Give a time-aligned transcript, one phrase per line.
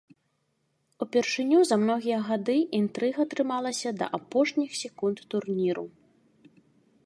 [1.05, 5.85] Упершыню за многія гады інтрыга трымалася да апошніх секунд турніру!